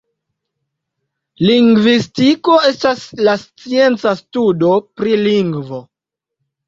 Lingvistiko 1.49 2.57
estas 2.71 3.05
la 3.29 3.35
scienca 3.45 4.15
studo 4.25 4.73
pri 5.01 5.15
lingvo. 5.29 5.83